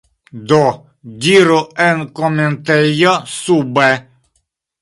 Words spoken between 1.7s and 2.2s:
en la